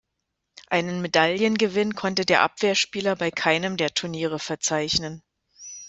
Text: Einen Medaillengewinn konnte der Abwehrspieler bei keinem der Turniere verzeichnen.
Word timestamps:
Einen 0.65 1.03
Medaillengewinn 1.03 1.93
konnte 1.93 2.25
der 2.25 2.41
Abwehrspieler 2.41 3.15
bei 3.15 3.29
keinem 3.29 3.77
der 3.77 3.93
Turniere 3.93 4.39
verzeichnen. 4.39 5.21